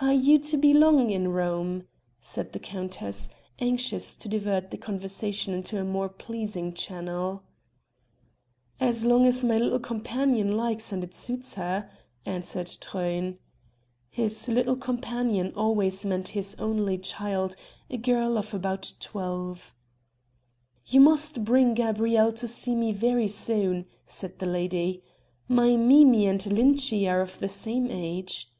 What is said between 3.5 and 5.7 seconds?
anxious to divert the conversation